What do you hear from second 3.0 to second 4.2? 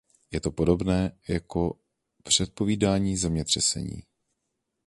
zemětřesení.